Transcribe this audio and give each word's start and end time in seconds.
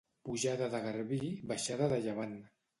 Pujada 0.29 0.69
de 0.77 0.79
garbí, 0.87 1.31
baixada 1.53 1.93
de 1.95 2.03
llevant. 2.09 2.37